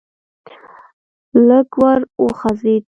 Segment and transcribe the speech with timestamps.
[1.47, 2.79] لږ ور وڅخېد.